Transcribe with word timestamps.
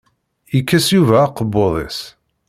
Yekkes 0.55 0.87
Yuba 0.93 1.19
akebbuḍ-is. 1.25 1.99